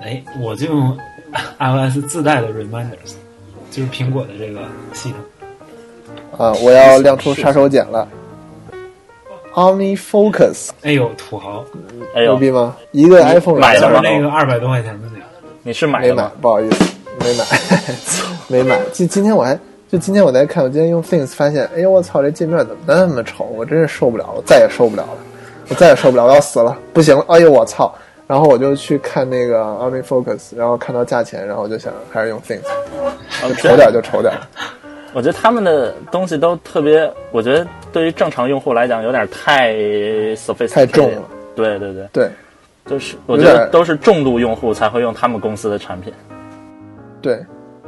[0.01, 0.97] 哎，我就用
[1.59, 3.15] iOS 自带的 Reminders，
[3.69, 4.60] 就是苹果的这个
[4.93, 5.19] 系统。
[6.38, 8.08] 啊，我要亮出杀手锏了。
[9.53, 11.65] OmniFocus 哎呦，土豪，
[12.15, 12.75] 哎呦，牛逼吗？
[12.91, 15.25] 一个 iPhone 买了吗那个二百多块钱的那个。
[15.63, 16.86] 你是买没买？，不好意思，
[17.19, 17.45] 没买，
[18.47, 18.79] 没买。
[18.93, 19.60] 今今天我还
[19.91, 23.43] 就今天我在看，我今天用 Things 发现，哎呦我操，这界面怎么那么丑？
[23.45, 25.17] 我真是受不了了，我再也受不了了，
[25.67, 27.93] 我再也受不了，我要死了，不行了，哎呦我操！
[28.27, 32.62] 然后我就去看那个 OmniFocus，然后看到价钱，然后我就想还是用 Things，
[32.95, 32.98] 哦
[33.58, 34.34] 丑点就丑点。
[35.13, 39.73] 我觉得他们的东西都特别，我觉得对于正常用户来讲有点太
[40.36, 41.23] sophisticated，太重了。
[41.56, 42.30] 对对对，对
[42.86, 46.13] 就是我觉得都是重度用户才会用他们公司的产品。
[47.21, 47.43] 对，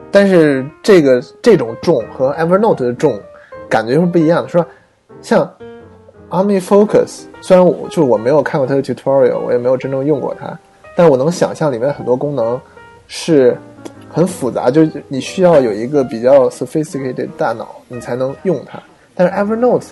[0.10, 3.20] 但是这个这种重和 Evernote 的重
[3.70, 4.66] 感觉是不一样的，是吧？
[5.22, 5.50] 像
[6.32, 10.58] OmniFocus，虽然我就是我没有看过它的 tutorial，我也没有真正用过它，
[10.96, 12.60] 但是我能想象里面很多功能
[13.08, 13.56] 是
[14.12, 18.82] 很复杂，就是你需要有一个比较 sophisticated 大脑，你才能用它。
[19.16, 19.84] 但是 Evernote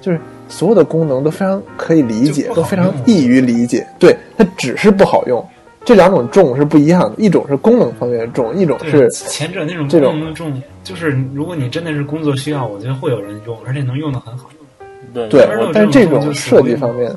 [0.00, 3.86] 就是所有的功能都非常可以理解都非常易于理解。
[3.98, 5.44] 对，它只是不好用。
[5.84, 14.50] 这两种重是不一样的，一种是功能方面的重，一种是前者那种这种功能的重，就是如果你真的是工作需要，我觉得会有人用，而且能用的很好。
[15.14, 17.10] 对对我，但是这种设计方面，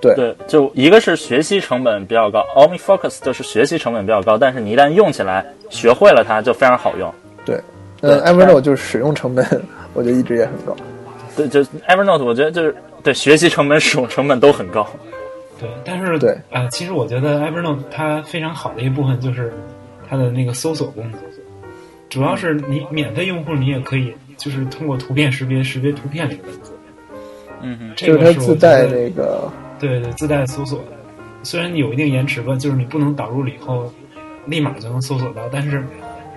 [0.00, 7.12] 对对，就一个是学习成本比较高，OmniFocus 就是学习成本比较高，但是你一旦用起来，学会了它就非常好用。
[7.44, 7.60] 对，
[8.00, 9.44] 那对 Evernote 就是使用成本，
[9.92, 10.74] 我觉得一直也很高。
[11.36, 14.86] 对，就 Evernote，我觉得就是对学习成本、使用成本都很高。
[15.58, 19.52] 对，但是对啊、其实我觉得 Evernote 它非常好的一部分就是
[20.08, 21.20] 它的那个搜索功能，
[22.08, 26.72] 主要是你免费用户你也可以就是通过图片识别识别图片里的文字，
[27.60, 30.86] 嗯哼，这就是它自带那个，对对自带搜索的，
[31.42, 33.90] 虽然有一定延迟吧，就是你不能导入了以后
[34.46, 35.82] 立马就能搜索到，但是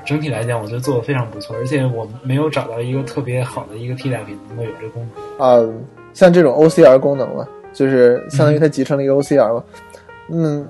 [0.05, 5.47] 整体来讲我觉得做的非常不错，而且我没有找到一个特别好的一个替代品能够有这个功能。
[5.47, 5.73] 啊、
[6.13, 9.63] 像这种 OCR 功能了，就是相当于它集成了一个 OCR 嘛，
[10.29, 10.67] 嗯，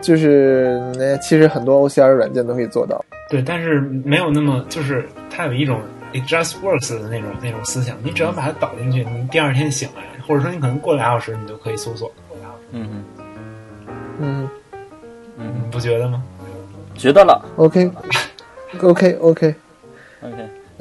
[0.00, 3.04] 就是那其实很多 OCR 软件都可以做到。
[3.28, 5.80] 对，但是没有那么，就是它有一种
[6.12, 12.10] it just works 的那种那种思想，你只要把它导进去，你第二天醒来，或者说你可能过俩小时，你就可以搜索，
[12.72, 13.04] 嗯
[14.18, 14.48] 嗯，
[15.38, 16.22] 嗯你不觉得吗？
[16.96, 17.42] 觉得了。
[17.56, 19.54] ，OK，OK，OK， OK，
[20.22, 20.28] 我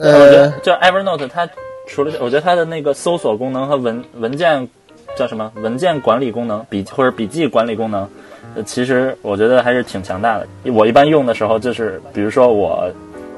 [0.03, 1.47] 觉呃得，就 Evernote 它
[1.87, 4.67] 除了我觉得它的那个搜索功能和文文件
[5.15, 5.51] 叫什么？
[5.55, 8.07] 文件管理功能，笔或者笔记管理功能，
[8.55, 10.47] 呃，其实我觉得还是挺强大的。
[10.73, 12.91] 我一般用的时候就是，比如说我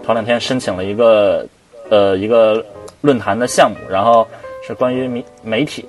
[0.03, 1.45] 头两天申请了一个
[1.89, 2.65] 呃一个
[3.01, 4.27] 论坛的项目，然后
[4.75, 5.85] 关于媒媒体，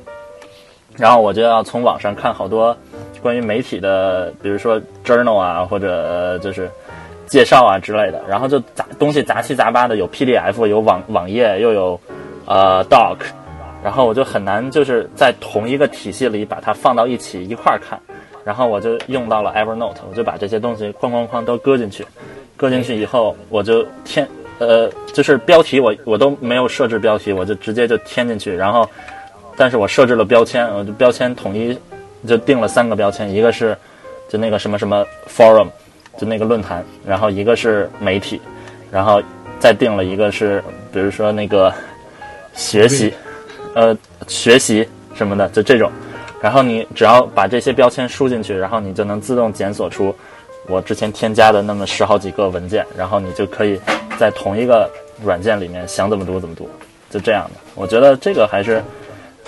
[0.96, 2.76] 然后我就要从网上看好多
[3.22, 6.70] 关于媒体的，比如说 journal 啊，或者就是
[7.26, 12.00] 介绍啊之类的，然后就杂东西杂七杂八的，有 PDF，有网网页，又有
[12.46, 13.16] 呃 doc，
[13.82, 17.98] 然后我就很难就是在同一个体系里把它放到一起一块儿看，
[18.44, 22.04] 然后我就用到了 Evernote，我就把这些东西哐哐哐都搁进去，
[22.56, 24.28] 搁进去以后我就添
[24.66, 28.88] 呃就是标题我我都没有设置标题，我就直接就添进去，然后
[29.56, 31.76] 但是我设置了标签，我就标签统一
[32.26, 33.76] 就定了三个标签，一个是
[34.28, 35.68] 就那个什么什么 forum，
[36.16, 38.40] 就那个论坛，然后一个是媒体，
[38.90, 39.22] 然后
[39.58, 41.72] 再定了一个是比如说那个
[42.54, 43.12] 学习，
[43.74, 43.96] 呃
[44.28, 45.90] 学习什么的，就这种。
[46.40, 50.12] 然后你只要把这些标签输进去，然后你就能自动检索出
[50.66, 53.80] 我之前添加的那么十好几个文件，然后你就可以
[54.18, 54.90] 在同一个
[55.24, 56.68] 软件里面想怎么读怎么读，
[57.10, 57.60] 就这样的。
[57.74, 58.82] 我觉得这个还是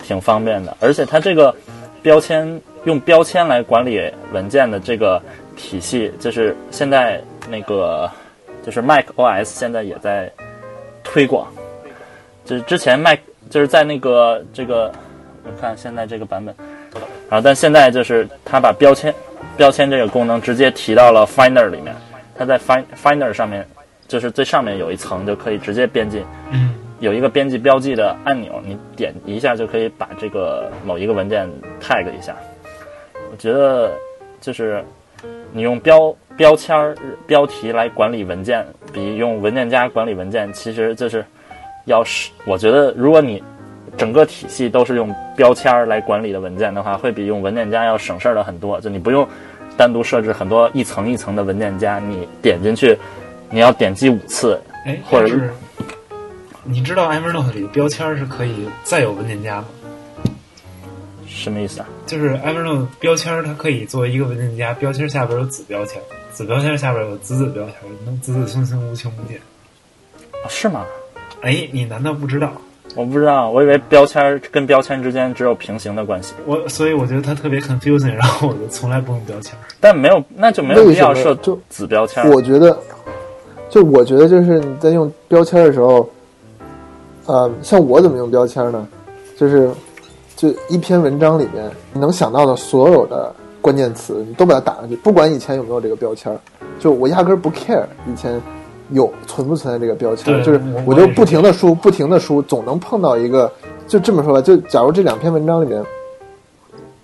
[0.03, 1.55] 挺方便的，而且它这个
[2.03, 4.01] 标签用标签来管理
[4.33, 5.21] 文件的这个
[5.57, 8.11] 体系，就是现在那个
[8.65, 10.31] 就是 Mac OS 现在也在
[11.03, 11.47] 推广，
[12.45, 13.19] 就是之前 Mac
[13.51, 14.93] 就是在那个这个
[15.45, 16.55] 我看现在这个版本，
[17.29, 19.15] 然后但现在就是它把标签
[19.57, 21.95] 标签这个功能直接提到了 Finder 里面，
[22.37, 23.67] 它在 Find Finder 上面
[24.07, 31.49] 就是最上面有一层就可以直接编辑，嗯，有一个编辑标记的按钮，你点一下就可以把这个某一个文件
[31.81, 32.35] tag 一下。
[33.33, 33.93] 我觉得
[34.41, 34.85] 就是
[35.53, 41.25] 你用标标签儿标题来管理文件，比用文件夹管理文件其实就是
[41.87, 43.43] 要是我觉得如果你
[43.97, 48.81] 整个体系都是用标签儿来管理的文件的话，会比用文件夹要省事儿的很多。
[48.81, 49.27] 就你不用
[49.77, 52.97] 单独设置很多一层一层的文件夹，你点进去，
[53.55, 55.49] 你要点击五次，哎，或者是
[56.65, 59.67] 你知道 Evernote 里的标签是可以再有文件夹吗？
[61.29, 61.87] 什么意思啊？
[62.05, 69.37] 就是 Evernote 标签它可以作为一个文件夹，标签下边有子标签，子标签下边有子子标签，能子子孙孙无穷无尽。
[69.37, 70.85] 啊是吗？
[71.43, 72.53] 哎，你难道不知道？
[72.97, 79.57] 我不知道，我以为标签跟标签之间只有平行的关系，我所以我觉得它特别 confusing，然后我就从来不用标签。
[79.79, 81.37] 但没有，那就没有必要设
[81.69, 82.29] 子标签。
[82.31, 82.77] 我觉得，
[83.69, 86.09] 就我觉得就是你在用标签的时候，
[87.27, 88.87] 呃，像我怎么用标签呢？
[89.37, 89.71] 就是
[90.37, 96.39] 就一篇文章里面你能想到的所有的关键词，你都把它打上去，不管以前有没有这个标签儿，
[96.79, 98.41] 就我压根儿不 care 以前
[98.91, 103.51] 有存不存在这个标签儿，就是我我就不停的输，不停的输，总能碰到一个。
[103.87, 105.85] 就这么说吧，就假如这两篇文章里面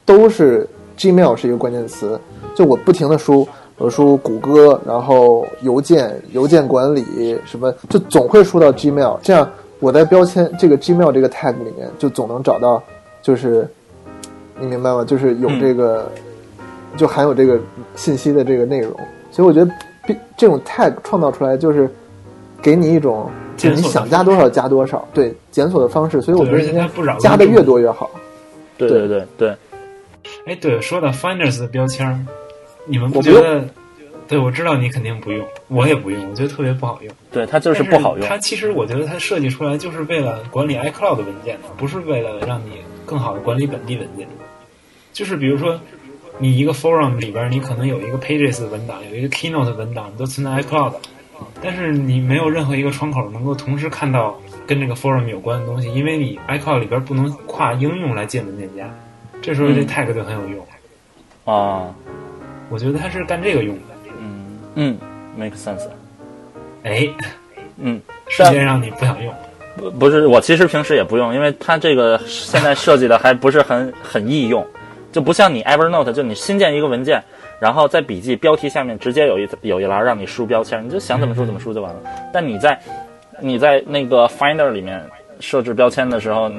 [0.07, 2.19] 都是 Gmail 是一个关键词，
[2.55, 3.47] 就我不停的输，
[3.81, 9.19] 我说谷歌，然后邮件、邮件管理什么，就总会输到 Gmail。
[9.23, 12.83] 这样我在标签这个 Gmail 这个 tag 里面，就总能找到，
[13.23, 13.67] 就是
[14.61, 15.03] 你明白吗？
[15.03, 16.13] 就是有这个，
[16.95, 17.59] 就含有这个
[17.97, 18.95] 信息的这个内容。
[19.31, 19.71] 所以我觉得
[20.07, 21.89] 这这种 tag 创造出来，就是
[22.61, 26.21] 给你一种，就是你想加多少加多少，对检索的方式。
[26.21, 28.11] 所以我觉得应该不扰加的越多越好。
[28.77, 29.57] 对对对对，
[30.45, 32.19] 哎，对，说到 Finders 的标签儿，
[32.87, 33.65] 你们不我觉得？
[34.29, 37.13] 对，我知道你肯定不用，我也不用，我觉得特别不好用。
[37.33, 38.29] 对，它就是不好用。
[38.29, 44.29] 它其实我觉得它设计出来就是为了管理 iCloud 的文件的，不是为了让你更好的管理本地文件。
[45.13, 45.81] 就是比如说，
[46.39, 50.95] 你一个 forum 里边，你可能有一个 Pages 的文档，有一个 Keynote 的文档，你都存在 iCloud，
[51.61, 58.89] 但是你没有任何一个窗口能够同时看到跟这个 forum 有关的东西，因为你 iCloud 里边不能跨应用来建文件夹。
[59.43, 60.65] 这时候这嗯 tag 就很有用，
[61.45, 61.93] 啊，
[62.71, 63.83] 我觉得它是干这个用的。
[64.21, 64.99] 嗯嗯
[65.37, 65.87] ，make sense。
[66.85, 67.09] 哎，
[67.77, 69.35] 嗯，瞬间让你不想用。
[69.77, 74.67] 不不是，我其实平时也不用，因为它这个现在设计的还不是很很易用，
[75.13, 77.23] 就不像你 Evernote，就你新建一个文件，
[77.61, 82.01] 然后在笔记标题下面直接有一有一栏让你输标签，你就想怎么输怎么输就完了。
[82.33, 82.81] 但你在
[83.41, 85.03] 你在那个 Finder 里面
[85.41, 86.51] 设置标签的时候，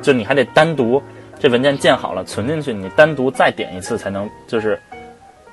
[0.00, 1.02] 就你还得单独
[1.38, 4.78] 这文件建好了存进去，你单独再点一次才能就是。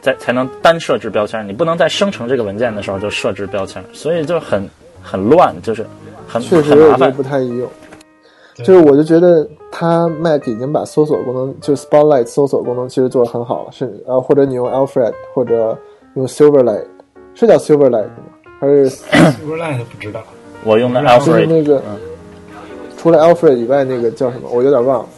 [0.05, 4.69] 才才能单设置标签，你不能在生成这个文件的时候就设置标签，所以就很
[5.01, 5.83] 很乱，就是
[6.27, 7.11] 很确实很麻烦我觉得。
[7.11, 7.67] 不太易用。
[8.57, 15.77] 就是我就觉得它 Mac 已经把搜索功能，就是 Spotlight 搜索功能其实做得很好了，甚至呃或者你用 Alfred 或者
[16.13, 16.85] 用 Silverlight，
[17.33, 18.23] 是叫 Silverlight 吗？
[18.59, 20.21] 还是 Silverlight 不知道，
[20.63, 21.99] 我用的 Alfred，那个、嗯
[22.97, 24.49] 除了 Alfred 以外那个叫什么？
[24.51, 25.09] 我有点忘了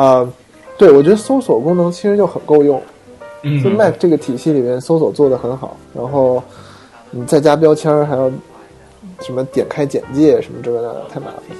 [0.00, 0.26] 啊、
[0.78, 2.80] 对我觉得搜索功能其实就很够用，
[3.48, 6.42] 嗯就 Mac 这个体系里面搜索做的很好，然后
[7.12, 8.28] 你再加标签儿还要
[9.20, 11.56] 什么点开简介什么这个那的，太麻烦。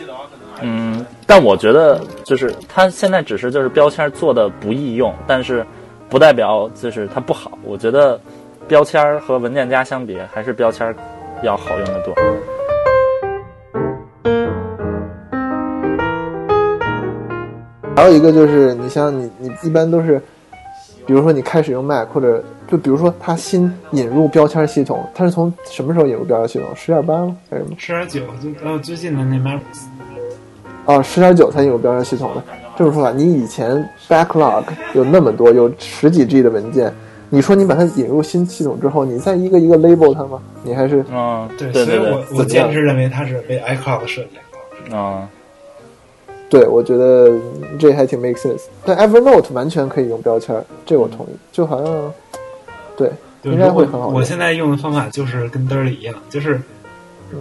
[0.63, 5.65] 嗯，但我觉得就是它现在只是就是标签做的不易用，但是
[6.09, 7.57] 不代表就是它不好。
[7.63, 8.21] 我觉得
[8.67, 10.97] 标签儿和文件夹相比，还是标签儿
[11.45, 12.13] 要好用的多。
[17.95, 20.21] 还有一个就是，你像你你一般都是，
[21.07, 26.69] 比如说你开始用 Mac 或者就比如说它新引入标签系统，它是从什么时候引入标签系统？
[26.75, 27.37] 十点八吗？
[27.49, 27.77] 还是什么？
[27.79, 29.85] 十点九就呃最近的那 Mavericks，
[30.85, 32.43] 哦，十点九才引入标签系统的。
[32.77, 36.93] 这么说吧，你以前 backlog 有那么多，有十几 G 的文件，
[37.31, 40.39] 你说你把它引入新系统之后，你再一个一个 label 它吗？
[40.63, 44.93] 你还是嗯，对，对对所以我，我坚持认为它是为 iCloud 设计的。
[44.93, 45.27] 嗯，
[46.57, 47.31] 对，我觉得
[47.79, 48.63] 这还挺 make sense。
[48.83, 51.37] 但 Evernote 完全可以用标签，这我同意。
[51.53, 52.15] 就好像，
[52.97, 54.09] 对，对应该会很好。
[54.09, 56.59] 我现在用的方法就是跟嘚儿里一样，就是
[57.31, 57.41] 嗯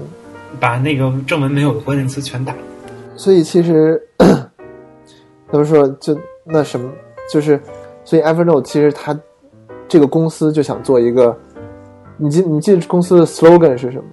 [0.59, 2.53] 把那个正文没有的关键词全打。
[3.15, 4.01] 所以其实
[5.49, 6.91] 怎么说，就那什么，
[7.31, 7.57] 就是，
[8.03, 9.17] 所以 Evernote 其实它
[9.87, 11.33] 这个公司就想做一个，
[12.17, 14.03] 你记你记得公司的 slogan 是什么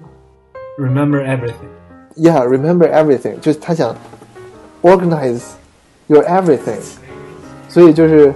[0.78, 3.96] Remember everything，？Yeah, remember everything，就是他想
[4.83, 5.43] organize
[6.09, 6.78] your everything。
[7.68, 8.33] 所以就是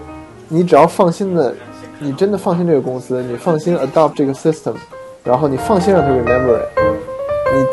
[0.48, 1.54] 你只要放心的，
[1.98, 4.74] 你真的放心这个公司，你放心 adopt 这个 system，
[5.22, 6.78] 然后你放心让它 remember it，
[7.54, 7.66] 你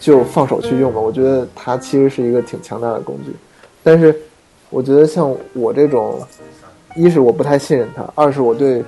[0.00, 1.00] 就放手去用吧。
[1.00, 3.34] 我觉得它其实是一个挺强大的工具，
[3.82, 4.14] 但是
[4.70, 6.18] 我觉得像我这种，
[6.96, 8.82] 一是我不太信任它，二是我对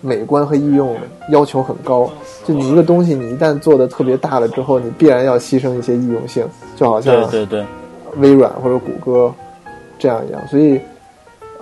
[0.00, 0.96] 美观和易用
[1.30, 2.10] 要求很高。
[2.44, 6.44] 就你一个东西，你一旦做的特别大了之后，你必然要牺牲一些易用性，
[6.74, 7.66] 就好像对对对，
[8.16, 9.32] 微软或者谷歌
[9.98, 10.80] 这样一样，所以，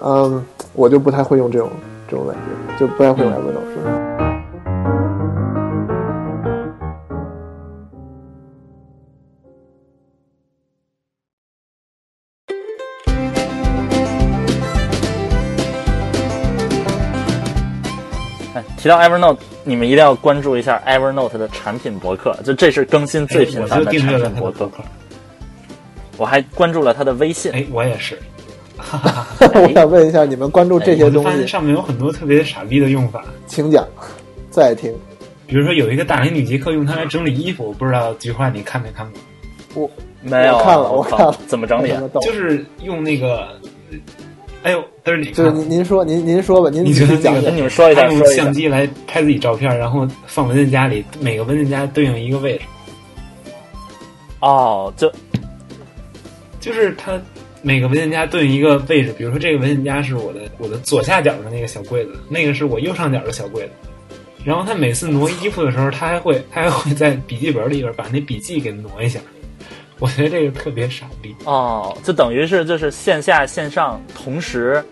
[0.03, 0.45] 嗯，
[0.75, 1.71] 我就不太会用这种
[2.09, 3.63] 这种软件，就不太会用 Evernote。
[18.55, 24.71] 哎，提到 Evernote，你们一定要关注一下 Evernote 的产品博客，就这是更新最频繁的产品博客。
[26.17, 28.19] 我还关注了他的微信，哎，我也是。
[29.55, 33.87] 我想问一下，你们关注这些东西，上面有很多特别傻逼的用法，请讲，
[34.51, 34.95] 再听。
[35.47, 39.09] 比如说有一个大龄女杰克用它来整理衣服，我不知道菊花你看没看
[39.73, 39.85] 过？
[39.85, 39.91] 我
[40.23, 40.57] 没有？
[40.57, 42.03] 我看了我我看了怎么整理啊？
[42.15, 43.49] 就就是用那个，
[44.63, 47.51] 哎呦，但是你就是您您说您您说吧，您你觉得那个。
[47.51, 52.65] 你们说一下用相机来拍自己照片，然后放文件夹里，每个文件夹对应一个位置，
[54.41, 55.11] 哦，就
[56.67, 57.17] 就是它
[57.63, 59.15] 每个文件夹对应一个位置。
[59.17, 63.71] 比如说这个文件夹是我的我的左下角的那个小柜子，那个是我右上角的小柜子。
[64.45, 69.21] 然后他每次挪衣服的时候，他还会他还会在笔记本里边把那笔记给挪一下。
[70.01, 71.33] 我觉得这个特别傻逼。
[71.45, 74.85] 哦，就等于是就是线下线上同时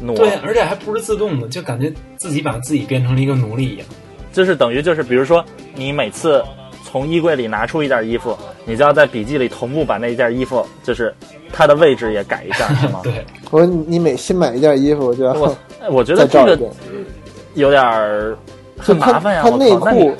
[0.00, 3.86] 挪，对，而且还不是自动的，就感觉自己把自己变成了一个奴隶一样。
[4.32, 5.44] 就是等于就是比如说
[5.74, 6.42] 你每次
[6.82, 11.14] 从衣柜里拿出一件衣服，你就要在笔记里同步把那件衣服就是
[11.52, 13.00] 它的位置也改一下，是吗？
[13.04, 16.58] 对，我说你你每新买一件衣服，我就要我哎我觉得这个。
[17.54, 18.36] 有点儿
[18.76, 19.40] 很麻烦呀。
[19.44, 20.12] 他内裤，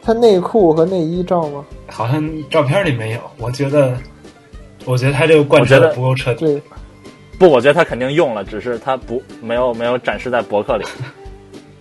[0.00, 1.62] 他内裤和内衣照吗？
[1.86, 3.20] 好像照片里没有。
[3.36, 3.94] 我觉得，
[4.86, 6.46] 我觉得他这个贯彻的我觉得不够彻底。
[6.46, 6.62] 对，
[7.38, 10.84] 不，我觉得他肯定用了，只是他不没有没有展示在博客里。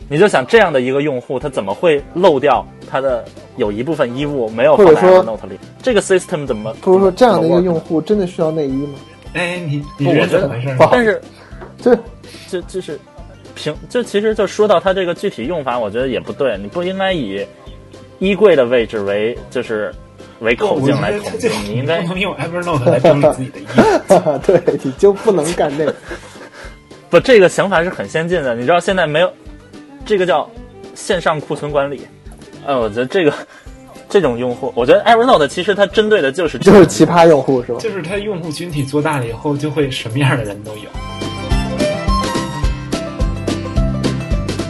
[0.09, 3.25] 你就想这样的一个用户，他怎么会漏掉他的
[3.57, 5.59] 有一部分衣物没有放在或者说 Evernote 里？
[5.83, 8.93] 这个 system 怎么不是说这样的一个用户真的需要内衣吗？
[9.33, 10.49] 哎，你你我觉得
[10.89, 11.21] 但是
[11.81, 11.99] 这
[12.47, 12.97] 这就是
[13.53, 17.45] 平这其实就说到它这个具体用法，我觉得也不对，你不应该以
[18.19, 19.93] 衣柜的位置为就是
[20.39, 24.39] 为口径来统计，你应该不 能用 Evernote 来整理自己的衣服。
[24.47, 25.93] 对，你就不能干这个。
[27.09, 28.55] 不这个想法是很先进的。
[28.55, 29.29] 你知道现在没有
[30.05, 30.49] 这个叫
[30.93, 32.07] 线上库存管理，
[32.65, 33.31] 哎，我觉得这个
[34.09, 37.79] 这种用户，我觉得 Evernote 其实它针对的就是就是奇葩用户是吧？
[37.79, 40.89] 就是它用户群体做大了以后，就会什么样的人都有。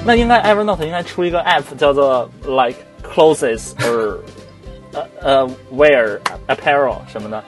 [0.05, 4.17] 那应该 Evernote 应该出一个 app 叫做 like clothes or
[4.91, 7.43] 呃呃 wear apparel 什么的，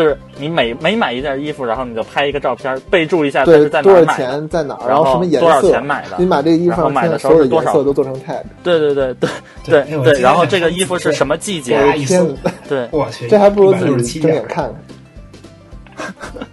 [0.00, 4.16] 就是你每每买一件衣服，然后你就拍一个照片，备注一下它是在哪儿买，
[4.48, 6.16] 在哪儿，然后什么颜色，多少钱买的。
[6.18, 8.40] 你买这个衣服，然后买的时候，颜色都做成 tag。
[8.62, 9.28] 对对对对
[9.66, 10.20] 对对。
[10.22, 11.78] 然后这个衣服是什么季节？
[12.66, 12.88] 对，
[13.28, 14.72] 这还不如自己睁眼看
[15.98, 16.46] 看。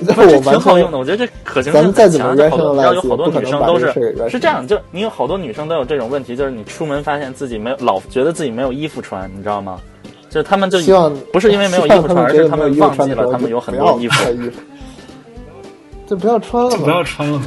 [0.14, 0.98] 不是，这挺好用的。
[0.98, 3.92] 我觉得这可行性再强么然后有好多女生都是
[4.28, 4.66] 是这样。
[4.66, 9.78] 就你有好多女生都有这种问题，就是你出门发现自己没有，老觉得自己没有衣服穿，你知道吗？
[10.30, 14.32] 就他们就希望不是因为没有衣服穿，而是他们忘记了他们有很多衣服，
[16.06, 17.42] 就不要穿了，不要穿了。